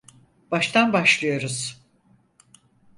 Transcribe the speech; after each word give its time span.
Baştan 0.51 0.93
başlıyoruz. 0.93 1.81